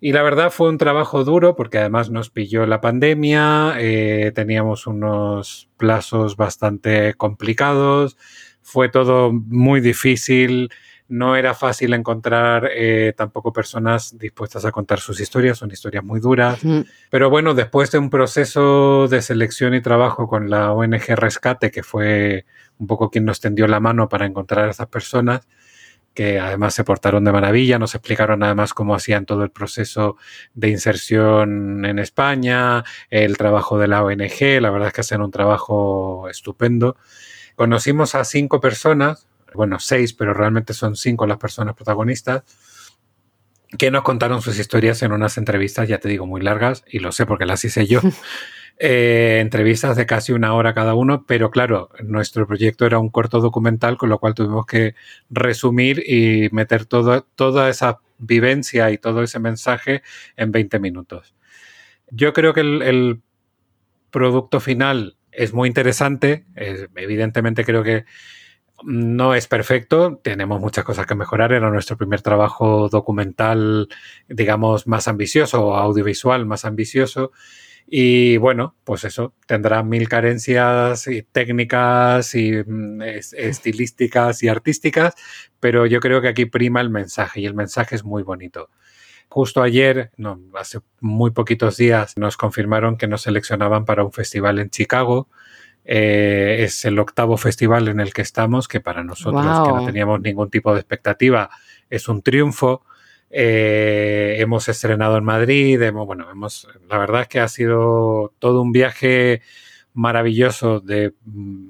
Y 0.02 0.12
la 0.12 0.22
verdad 0.22 0.50
fue 0.50 0.68
un 0.68 0.76
trabajo 0.76 1.24
duro 1.24 1.56
porque 1.56 1.78
además 1.78 2.10
nos 2.10 2.28
pilló 2.28 2.66
la 2.66 2.82
pandemia, 2.82 3.76
eh, 3.78 4.32
teníamos 4.34 4.86
unos 4.86 5.70
plazos 5.78 6.36
bastante 6.36 7.14
complicados, 7.14 8.18
fue 8.60 8.90
todo 8.90 9.32
muy 9.32 9.80
difícil 9.80 10.68
no 11.08 11.36
era 11.36 11.54
fácil 11.54 11.92
encontrar 11.92 12.70
eh, 12.74 13.12
tampoco 13.16 13.52
personas 13.52 14.16
dispuestas 14.18 14.64
a 14.64 14.72
contar 14.72 15.00
sus 15.00 15.20
historias, 15.20 15.58
son 15.58 15.70
historias 15.70 16.02
muy 16.02 16.20
duras. 16.20 16.60
Pero 17.10 17.30
bueno, 17.30 17.54
después 17.54 17.90
de 17.90 17.98
un 17.98 18.10
proceso 18.10 19.06
de 19.08 19.20
selección 19.20 19.74
y 19.74 19.82
trabajo 19.82 20.26
con 20.26 20.48
la 20.48 20.72
ONG 20.72 21.14
Rescate, 21.16 21.70
que 21.70 21.82
fue 21.82 22.46
un 22.78 22.86
poco 22.86 23.10
quien 23.10 23.24
nos 23.24 23.40
tendió 23.40 23.66
la 23.66 23.80
mano 23.80 24.08
para 24.08 24.24
encontrar 24.26 24.66
a 24.66 24.70
esas 24.70 24.86
personas, 24.86 25.46
que 26.14 26.38
además 26.38 26.74
se 26.74 26.84
portaron 26.84 27.24
de 27.24 27.32
maravilla, 27.32 27.78
nos 27.78 27.94
explicaron 27.94 28.42
además 28.42 28.72
cómo 28.72 28.94
hacían 28.94 29.26
todo 29.26 29.42
el 29.42 29.50
proceso 29.50 30.16
de 30.54 30.68
inserción 30.68 31.84
en 31.84 31.98
España, 31.98 32.84
el 33.10 33.36
trabajo 33.36 33.78
de 33.78 33.88
la 33.88 34.04
ONG, 34.04 34.60
la 34.60 34.70
verdad 34.70 34.88
es 34.88 34.94
que 34.94 35.00
hacen 35.00 35.20
un 35.20 35.32
trabajo 35.32 36.28
estupendo. 36.30 36.96
Conocimos 37.56 38.14
a 38.14 38.24
cinco 38.24 38.60
personas, 38.60 39.28
bueno, 39.54 39.78
seis, 39.78 40.12
pero 40.12 40.34
realmente 40.34 40.74
son 40.74 40.96
cinco 40.96 41.26
las 41.26 41.38
personas 41.38 41.74
protagonistas, 41.74 42.42
que 43.78 43.90
nos 43.90 44.02
contaron 44.02 44.42
sus 44.42 44.58
historias 44.58 45.02
en 45.02 45.12
unas 45.12 45.36
entrevistas, 45.38 45.88
ya 45.88 45.98
te 45.98 46.08
digo, 46.08 46.26
muy 46.26 46.40
largas, 46.40 46.84
y 46.86 47.00
lo 47.00 47.12
sé 47.12 47.26
porque 47.26 47.46
las 47.46 47.64
hice 47.64 47.86
yo. 47.86 48.00
Eh, 48.80 49.38
entrevistas 49.40 49.96
de 49.96 50.04
casi 50.04 50.32
una 50.32 50.52
hora 50.52 50.74
cada 50.74 50.94
uno, 50.94 51.26
pero 51.28 51.52
claro, 51.52 51.90
nuestro 52.02 52.44
proyecto 52.44 52.84
era 52.86 52.98
un 52.98 53.08
corto 53.08 53.40
documental, 53.40 53.96
con 53.96 54.08
lo 54.08 54.18
cual 54.18 54.34
tuvimos 54.34 54.66
que 54.66 54.96
resumir 55.30 56.02
y 56.04 56.48
meter 56.50 56.84
toda 56.84 57.68
esa 57.68 58.00
vivencia 58.18 58.90
y 58.90 58.98
todo 58.98 59.22
ese 59.22 59.38
mensaje 59.38 60.02
en 60.36 60.50
20 60.52 60.78
minutos. 60.80 61.34
Yo 62.10 62.32
creo 62.32 62.52
que 62.52 62.60
el, 62.60 63.20
producto 64.10 64.60
final 64.60 65.16
es 65.32 65.52
muy 65.52 65.66
interesante, 65.66 66.44
evidentemente 66.94 67.64
creo 67.64 67.82
que 67.82 68.04
no 68.84 69.34
es 69.34 69.46
perfecto, 69.46 70.20
tenemos 70.22 70.60
muchas 70.60 70.84
cosas 70.84 71.06
que 71.06 71.14
mejorar. 71.14 71.52
Era 71.52 71.70
nuestro 71.70 71.96
primer 71.96 72.22
trabajo 72.22 72.88
documental, 72.88 73.88
digamos, 74.28 74.86
más 74.86 75.08
ambicioso 75.08 75.66
o 75.66 75.74
audiovisual 75.74 76.46
más 76.46 76.64
ambicioso. 76.64 77.32
Y 77.86 78.38
bueno, 78.38 78.76
pues 78.84 79.04
eso, 79.04 79.34
tendrá 79.46 79.82
mil 79.82 80.08
carencias 80.08 81.06
y 81.06 81.22
técnicas 81.22 82.34
y 82.34 82.52
mm, 82.52 83.02
estilísticas 83.02 84.42
y 84.42 84.48
artísticas, 84.48 85.14
pero 85.60 85.86
yo 85.86 86.00
creo 86.00 86.20
que 86.22 86.28
aquí 86.28 86.46
prima 86.46 86.80
el 86.80 86.90
mensaje 86.90 87.40
y 87.40 87.46
el 87.46 87.54
mensaje 87.54 87.94
es 87.94 88.04
muy 88.04 88.22
bonito. 88.22 88.70
Justo 89.28 89.62
ayer, 89.62 90.12
no, 90.16 90.40
hace 90.54 90.80
muy 91.00 91.32
poquitos 91.32 91.76
días, 91.76 92.16
nos 92.16 92.36
confirmaron 92.36 92.96
que 92.96 93.08
nos 93.08 93.22
seleccionaban 93.22 93.84
para 93.84 94.04
un 94.04 94.12
festival 94.12 94.58
en 94.58 94.70
Chicago 94.70 95.28
eh, 95.84 96.56
es 96.60 96.84
el 96.86 96.98
octavo 96.98 97.36
festival 97.36 97.88
en 97.88 98.00
el 98.00 98.14
que 98.14 98.22
estamos, 98.22 98.68
que 98.68 98.80
para 98.80 99.04
nosotros, 99.04 99.42
que 99.42 99.72
no 99.72 99.84
teníamos 99.84 100.20
ningún 100.20 100.50
tipo 100.50 100.72
de 100.72 100.80
expectativa, 100.80 101.50
es 101.90 102.08
un 102.08 102.22
triunfo. 102.22 102.84
Eh, 103.30 104.36
hemos 104.38 104.68
estrenado 104.68 105.18
en 105.18 105.24
Madrid, 105.24 105.80
hemos, 105.82 106.06
bueno, 106.06 106.30
hemos, 106.30 106.68
la 106.88 106.98
verdad 106.98 107.22
es 107.22 107.28
que 107.28 107.40
ha 107.40 107.48
sido 107.48 108.32
todo 108.38 108.62
un 108.62 108.72
viaje 108.72 109.42
maravilloso 109.92 110.80
de 110.80 111.14
mm, 111.24 111.68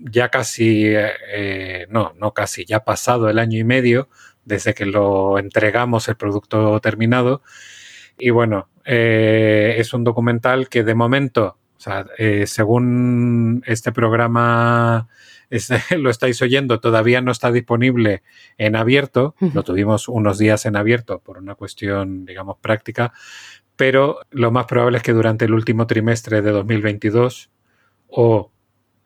ya 0.00 0.28
casi, 0.30 0.84
eh, 0.86 1.86
no, 1.90 2.12
no 2.18 2.34
casi, 2.34 2.64
ya 2.64 2.84
pasado 2.84 3.30
el 3.30 3.38
año 3.38 3.58
y 3.58 3.64
medio 3.64 4.08
desde 4.44 4.74
que 4.74 4.86
lo 4.86 5.38
entregamos 5.38 6.08
el 6.08 6.16
producto 6.16 6.80
terminado. 6.80 7.42
Y 8.18 8.30
bueno, 8.30 8.68
es 8.84 9.94
un 9.94 10.04
documental 10.04 10.68
que 10.68 10.82
de 10.82 10.94
momento 10.94 11.59
o 11.80 11.82
sea, 11.82 12.04
eh, 12.18 12.46
según 12.46 13.62
este 13.64 13.90
programa 13.90 15.08
lo 15.98 16.10
estáis 16.10 16.42
oyendo, 16.42 16.78
todavía 16.78 17.22
no 17.22 17.32
está 17.32 17.50
disponible 17.50 18.22
en 18.58 18.76
abierto. 18.76 19.34
Lo 19.54 19.62
tuvimos 19.62 20.06
unos 20.06 20.36
días 20.36 20.66
en 20.66 20.76
abierto 20.76 21.20
por 21.20 21.38
una 21.38 21.54
cuestión, 21.54 22.26
digamos, 22.26 22.58
práctica. 22.58 23.14
Pero 23.76 24.18
lo 24.30 24.50
más 24.50 24.66
probable 24.66 24.98
es 24.98 25.02
que 25.02 25.14
durante 25.14 25.46
el 25.46 25.54
último 25.54 25.86
trimestre 25.86 26.42
de 26.42 26.50
2022 26.50 27.50
o 28.08 28.52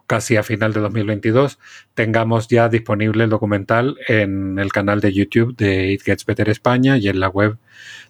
casi 0.07 0.37
a 0.37 0.43
final 0.43 0.73
de 0.73 0.81
2022 0.81 1.61
tengamos 1.95 2.49
ya 2.49 2.69
disponible 2.69 3.23
el 3.25 3.31
documental 3.31 3.97
en 4.09 4.59
el 4.59 4.73
canal 4.73 5.01
de 5.01 5.13
YouTube 5.13 5.55
de 5.57 5.93
It 5.93 6.03
Gets 6.03 6.27
Better 6.27 6.49
España 6.49 6.99
y 6.99 7.07
en 7.09 7.21
la 7.21 7.29
web 7.29 7.59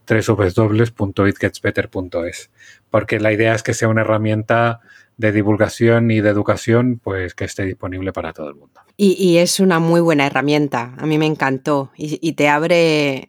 www.itgetsbetter.es 0.08 2.50
porque 2.90 3.20
la 3.20 3.32
idea 3.32 3.54
es 3.54 3.62
que 3.62 3.74
sea 3.74 3.88
una 3.88 4.00
herramienta 4.02 4.80
de 5.16 5.32
divulgación 5.32 6.10
y 6.10 6.20
de 6.20 6.30
educación 6.30 7.00
pues 7.02 7.34
que 7.34 7.44
esté 7.44 7.64
disponible 7.64 8.12
para 8.12 8.32
todo 8.32 8.48
el 8.48 8.56
mundo. 8.56 8.80
Y, 8.96 9.38
es 9.38 9.58
una 9.58 9.80
muy 9.80 10.00
buena 10.00 10.24
herramienta, 10.26 10.94
a 10.98 11.06
mí 11.06 11.18
me 11.18 11.26
encantó 11.26 11.90
y 11.96 12.32
te 12.34 12.48
abre 12.48 13.28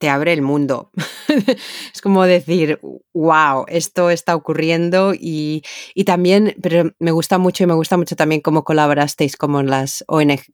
te 0.00 0.08
abre 0.08 0.32
el 0.32 0.40
mundo. 0.40 0.90
es 1.94 2.00
como 2.00 2.24
decir, 2.24 2.80
wow, 3.12 3.66
esto 3.68 4.08
está 4.08 4.34
ocurriendo 4.34 5.12
y, 5.14 5.62
también, 6.06 6.56
pero 6.62 6.92
me 6.98 7.10
gusta 7.10 7.36
mucho 7.36 7.64
y 7.64 7.66
me 7.66 7.74
gusta 7.74 7.98
mucho 7.98 8.16
también 8.16 8.40
cómo 8.40 8.64
colaborasteis 8.64 9.36
como 9.36 9.62
las 9.62 10.02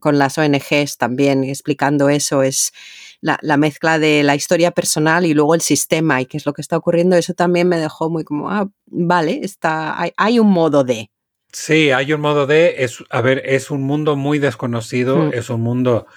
con 0.00 0.18
las 0.18 0.36
ONGs 0.36 0.98
también 0.98 1.44
explicando 1.44 2.08
eso, 2.08 2.42
es 2.42 2.72
la, 3.20 3.56
mezcla 3.56 4.00
de 4.00 4.24
la 4.24 4.34
historia 4.34 4.72
personal 4.72 5.24
y 5.24 5.32
luego 5.32 5.54
el 5.54 5.60
sistema 5.60 6.20
y 6.20 6.26
qué 6.26 6.38
es 6.38 6.44
lo 6.44 6.52
que 6.52 6.62
está 6.62 6.76
ocurriendo, 6.76 7.16
eso 7.16 7.32
también 7.32 7.68
me 7.68 7.78
dejó 7.78 8.10
muy 8.10 8.24
como, 8.24 8.50
ah, 8.50 8.68
vale, 8.86 9.40
está, 9.44 9.96
hay, 10.16 10.38
un 10.40 10.50
modo 10.50 10.82
de. 10.82 11.10
Sí, 11.52 11.92
hay 11.92 12.12
un 12.12 12.20
modo 12.20 12.48
de, 12.48 12.82
es, 12.82 12.98
a 13.10 13.20
ver, 13.20 13.42
es 13.46 13.70
un 13.70 13.82
mundo 13.82 14.16
muy 14.16 14.40
desconocido, 14.40 15.18
mm. 15.18 15.34
es 15.34 15.50
un 15.50 15.60
mundo 15.60 16.08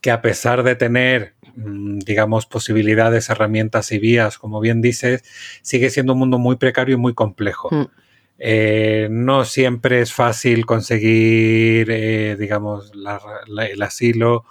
que 0.00 0.10
a 0.10 0.20
pesar 0.20 0.64
de 0.64 0.74
tener 0.74 1.36
digamos, 1.56 2.46
posibilidades, 2.46 3.30
herramientas 3.30 3.92
y 3.92 3.98
vías, 3.98 4.38
como 4.38 4.60
bien 4.60 4.80
dices, 4.80 5.24
sigue 5.62 5.90
siendo 5.90 6.12
un 6.12 6.20
mundo 6.20 6.38
muy 6.38 6.56
precario 6.56 6.96
y 6.96 6.98
muy 6.98 7.14
complejo. 7.14 7.68
Hmm. 7.70 7.86
Eh, 8.38 9.08
no 9.10 9.44
siempre 9.44 10.00
es 10.00 10.12
fácil 10.12 10.66
conseguir, 10.66 11.88
eh, 11.90 12.36
digamos, 12.36 12.92
el 12.92 13.82
asilo 13.82 14.44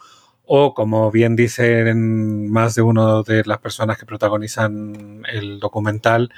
o, 0.54 0.74
como 0.74 1.12
bien 1.12 1.36
dicen 1.36 2.50
más 2.50 2.76
de 2.76 2.82
una 2.82 3.22
de 3.24 3.44
las 3.46 3.60
personas 3.60 3.98
que 3.98 4.06
protagonizan 4.06 5.24
el 5.32 5.60
documental, 5.60 6.30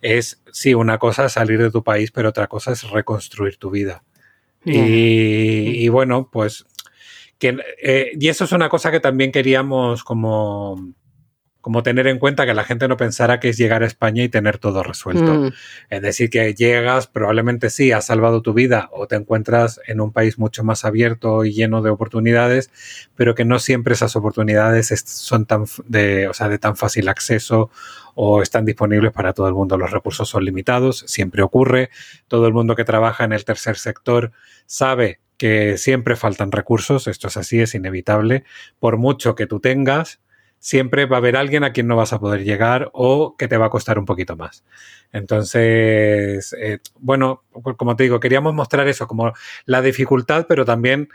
es, 0.00 0.42
sí, 0.52 0.74
una 0.74 0.98
cosa 0.98 1.26
es 1.26 1.32
salir 1.32 1.60
de 1.60 1.70
tu 1.70 1.82
país, 1.82 2.10
pero 2.10 2.30
otra 2.30 2.46
cosa 2.46 2.72
es 2.72 2.88
reconstruir 2.90 3.56
tu 3.58 3.70
vida. 3.70 4.02
y, 4.64 5.88
bueno, 5.88 6.28
pues 6.30 6.66
eh, 7.40 8.12
y 8.18 8.28
eso 8.28 8.44
es 8.44 8.52
una 8.52 8.68
cosa 8.68 8.90
que 8.90 9.00
también 9.00 9.32
queríamos 9.32 10.04
como, 10.04 10.94
como 11.60 11.82
tener 11.82 12.06
en 12.06 12.18
cuenta 12.18 12.46
que 12.46 12.54
la 12.54 12.64
gente 12.64 12.88
no 12.88 12.96
pensara 12.96 13.40
que 13.40 13.48
es 13.48 13.58
llegar 13.58 13.82
a 13.82 13.86
España 13.86 14.22
y 14.22 14.28
tener 14.28 14.58
todo 14.58 14.82
resuelto. 14.82 15.34
Mm. 15.34 15.52
Es 15.90 16.02
decir, 16.02 16.30
que 16.30 16.54
llegas, 16.54 17.06
probablemente 17.08 17.68
sí, 17.68 17.92
has 17.92 18.06
salvado 18.06 18.42
tu 18.42 18.54
vida 18.54 18.88
o 18.92 19.06
te 19.06 19.16
encuentras 19.16 19.80
en 19.86 20.00
un 20.00 20.12
país 20.12 20.38
mucho 20.38 20.62
más 20.64 20.84
abierto 20.84 21.44
y 21.44 21.52
lleno 21.52 21.82
de 21.82 21.90
oportunidades, 21.90 22.70
pero 23.16 23.34
que 23.34 23.44
no 23.44 23.58
siempre 23.58 23.94
esas 23.94 24.14
oportunidades 24.16 24.88
son 25.06 25.46
tan 25.46 25.64
de, 25.86 26.28
o 26.28 26.34
sea, 26.34 26.48
de 26.48 26.58
tan 26.58 26.76
fácil 26.76 27.08
acceso 27.08 27.70
o 28.14 28.42
están 28.42 28.64
disponibles 28.64 29.12
para 29.12 29.32
todo 29.32 29.48
el 29.48 29.54
mundo. 29.54 29.76
Los 29.76 29.90
recursos 29.90 30.28
son 30.28 30.44
limitados, 30.44 31.04
siempre 31.06 31.42
ocurre. 31.42 31.90
Todo 32.28 32.46
el 32.46 32.52
mundo 32.52 32.76
que 32.76 32.84
trabaja 32.84 33.24
en 33.24 33.32
el 33.32 33.44
tercer 33.44 33.76
sector 33.76 34.32
sabe 34.66 35.20
que 35.36 35.78
siempre 35.78 36.16
faltan 36.16 36.52
recursos, 36.52 37.06
esto 37.06 37.28
es 37.28 37.36
así, 37.36 37.60
es 37.60 37.74
inevitable, 37.74 38.44
por 38.80 38.96
mucho 38.96 39.34
que 39.34 39.46
tú 39.46 39.60
tengas, 39.60 40.20
siempre 40.58 41.06
va 41.06 41.16
a 41.16 41.18
haber 41.18 41.36
alguien 41.36 41.64
a 41.64 41.72
quien 41.72 41.86
no 41.86 41.96
vas 41.96 42.12
a 42.12 42.20
poder 42.20 42.44
llegar 42.44 42.90
o 42.92 43.36
que 43.36 43.48
te 43.48 43.56
va 43.56 43.66
a 43.66 43.70
costar 43.70 43.98
un 43.98 44.04
poquito 44.04 44.36
más. 44.36 44.64
Entonces, 45.12 46.54
eh, 46.60 46.78
bueno, 46.98 47.44
como 47.76 47.96
te 47.96 48.04
digo, 48.04 48.20
queríamos 48.20 48.54
mostrar 48.54 48.88
eso 48.88 49.06
como 49.06 49.32
la 49.64 49.82
dificultad, 49.82 50.46
pero 50.48 50.64
también 50.64 51.08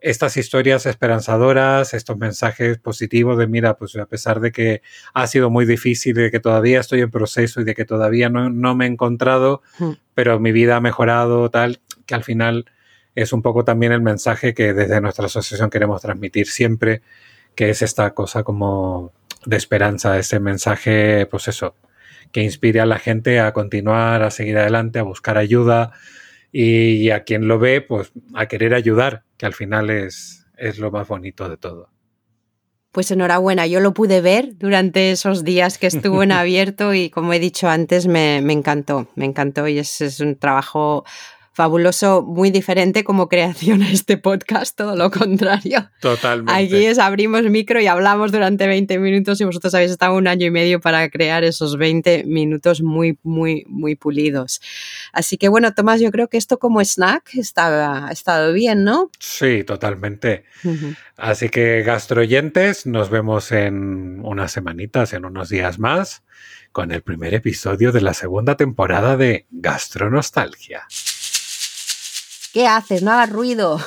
estas 0.00 0.36
historias 0.36 0.86
esperanzadoras, 0.86 1.94
estos 1.94 2.16
mensajes 2.18 2.78
positivos 2.78 3.38
de, 3.38 3.46
mira, 3.46 3.76
pues 3.76 3.96
a 3.96 4.06
pesar 4.06 4.40
de 4.40 4.52
que 4.52 4.82
ha 5.14 5.26
sido 5.26 5.50
muy 5.50 5.64
difícil, 5.64 6.14
de 6.14 6.30
que 6.30 6.40
todavía 6.40 6.80
estoy 6.80 7.00
en 7.00 7.10
proceso 7.10 7.60
y 7.60 7.64
de 7.64 7.74
que 7.74 7.84
todavía 7.84 8.28
no, 8.28 8.50
no 8.50 8.74
me 8.74 8.84
he 8.84 8.88
encontrado, 8.88 9.62
hmm. 9.78 9.92
pero 10.14 10.38
mi 10.38 10.52
vida 10.52 10.76
ha 10.76 10.80
mejorado, 10.80 11.50
tal, 11.50 11.80
que 12.04 12.14
al 12.14 12.24
final 12.24 12.66
es 13.14 13.32
un 13.32 13.42
poco 13.42 13.64
también 13.64 13.92
el 13.92 14.02
mensaje 14.02 14.52
que 14.54 14.74
desde 14.74 15.00
nuestra 15.00 15.26
asociación 15.26 15.70
queremos 15.70 16.02
transmitir 16.02 16.46
siempre, 16.46 17.02
que 17.56 17.70
es 17.70 17.82
esta 17.82 18.14
cosa 18.14 18.44
como 18.44 19.12
de 19.44 19.56
esperanza, 19.56 20.18
ese 20.18 20.38
mensaje, 20.38 21.26
pues 21.26 21.48
eso, 21.48 21.74
que 22.30 22.42
inspire 22.42 22.80
a 22.80 22.86
la 22.86 22.98
gente 22.98 23.40
a 23.40 23.52
continuar, 23.52 24.22
a 24.22 24.30
seguir 24.30 24.58
adelante, 24.58 24.98
a 24.98 25.02
buscar 25.02 25.38
ayuda 25.38 25.92
y, 26.52 27.10
a 27.10 27.24
quien 27.24 27.48
lo 27.48 27.58
ve, 27.58 27.80
pues 27.80 28.12
a 28.34 28.46
querer 28.46 28.74
ayudar, 28.74 29.24
que 29.36 29.46
al 29.46 29.54
final 29.54 29.90
es, 29.90 30.46
es 30.56 30.78
lo 30.78 30.90
más 30.90 31.08
bonito 31.08 31.48
de 31.48 31.56
todo. 31.56 31.88
Pues 32.92 33.10
enhorabuena, 33.10 33.66
yo 33.66 33.80
lo 33.80 33.92
pude 33.92 34.20
ver 34.22 34.56
durante 34.56 35.10
esos 35.10 35.44
días 35.44 35.78
que 35.78 35.86
estuvo 35.86 36.22
en 36.22 36.32
abierto 36.32 36.94
y 36.94 37.10
como 37.10 37.32
he 37.32 37.38
dicho 37.38 37.68
antes, 37.68 38.06
me, 38.06 38.38
encantó, 38.38 39.08
me 39.16 39.26
encantó 39.26 39.68
y 39.68 39.78
es 39.78 40.20
un 40.20 40.36
trabajo 40.36 41.04
fabuloso, 41.56 42.20
muy 42.20 42.50
diferente 42.50 43.02
como 43.02 43.30
creación 43.30 43.82
a 43.82 43.90
este 43.90 44.18
podcast, 44.18 44.76
todo 44.76 44.94
lo 44.94 45.10
contrario. 45.10 45.90
Totalmente. 46.02 46.52
Aquí 46.52 46.84
es 46.84 46.98
abrimos 46.98 47.44
micro 47.44 47.80
y 47.80 47.86
hablamos 47.86 48.30
durante 48.30 48.66
20 48.66 48.98
minutos 48.98 49.40
y 49.40 49.44
vosotros 49.44 49.74
habéis 49.74 49.90
estado 49.92 50.16
un 50.16 50.28
año 50.28 50.44
y 50.44 50.50
medio 50.50 50.82
para 50.82 51.08
crear 51.08 51.44
esos 51.44 51.78
20 51.78 52.24
minutos 52.24 52.82
muy, 52.82 53.18
muy, 53.22 53.64
muy 53.68 53.96
pulidos. 53.96 54.60
Así 55.14 55.38
que 55.38 55.48
bueno, 55.48 55.72
Tomás, 55.72 56.02
yo 56.02 56.10
creo 56.10 56.28
que 56.28 56.36
esto 56.36 56.58
como 56.58 56.82
snack 56.82 57.34
está, 57.36 58.06
ha 58.06 58.12
estado 58.12 58.52
bien, 58.52 58.84
¿no? 58.84 59.10
Sí, 59.18 59.64
totalmente. 59.64 60.44
Así 61.16 61.48
que 61.48 61.82
gastroyentes, 61.82 62.84
nos 62.84 63.08
vemos 63.08 63.50
en 63.50 64.20
unas 64.22 64.52
semanitas, 64.52 65.14
en 65.14 65.24
unos 65.24 65.48
días 65.48 65.78
más, 65.78 66.22
con 66.70 66.92
el 66.92 67.00
primer 67.00 67.32
episodio 67.32 67.92
de 67.92 68.02
la 68.02 68.12
segunda 68.12 68.58
temporada 68.58 69.16
de 69.16 69.46
Gastronostalgia. 69.50 70.86
¿Qué 72.56 72.66
haces? 72.66 73.02
No 73.02 73.12
hagas 73.12 73.28
ruido. 73.28 73.78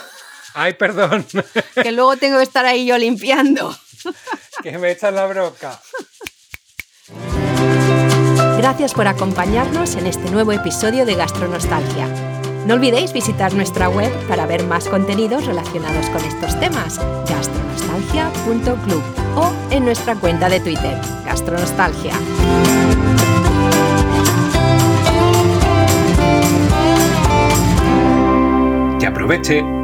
Ay, 0.54 0.76
perdón. 0.76 1.26
Que 1.74 1.92
luego 1.92 2.18
tengo 2.18 2.38
que 2.38 2.44
estar 2.44 2.68
ahí 2.68 2.86
yo 2.86 3.00
limpiando. 3.00 3.76
Que 4.62 4.78
me 4.78 4.92
echan 4.92 5.16
la 5.16 5.26
broca. 5.26 5.82
Gracias 8.60 8.94
por 8.94 9.08
acompañarnos 9.08 9.96
en 9.96 10.06
este 10.06 10.30
nuevo 10.30 10.52
episodio 10.52 11.08
de 11.08 11.16
Gastronostalgia. 11.16 12.06
No 12.68 12.76
olvidéis 12.76 13.12
visitar 13.12 13.56
nuestra 13.56 13.90
web 13.90 14.12
para 14.28 14.46
ver 14.46 14.64
más 14.66 14.86
contenidos 14.88 15.48
relacionados 15.48 16.08
con 16.12 16.24
estos 16.24 16.60
temas, 16.60 17.00
gastronostalgia.club 17.28 19.02
o 19.36 19.52
en 19.72 19.84
nuestra 19.84 20.14
cuenta 20.14 20.48
de 20.48 20.60
Twitter, 20.60 21.02
Gastronostalgia. 21.26 22.14
Aproveche 29.30 29.79